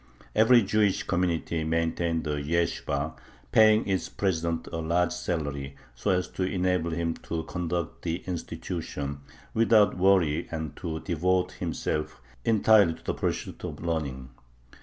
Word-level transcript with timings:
Every 0.33 0.63
Jewish 0.63 1.03
community 1.03 1.63
maintained 1.63 2.25
a 2.25 2.41
yeshibah, 2.41 3.13
paying 3.51 3.85
its 3.87 4.09
president 4.09 4.65
a 4.73 4.77
large 4.77 5.11
salary, 5.11 5.75
so 5.93 6.09
as 6.09 6.27
to 6.29 6.41
enable 6.43 6.89
him 6.89 7.13
to 7.29 7.43
conduct 7.43 8.01
the 8.01 8.23
institution 8.25 9.19
without 9.53 9.95
worry 9.99 10.47
and 10.49 10.75
to 10.77 11.01
devote 11.01 11.51
himself 11.51 12.19
entirely 12.43 12.95
to 12.95 13.03
the 13.03 13.13
pursuit 13.13 13.63
of 13.63 13.83
learning.... 13.83 14.29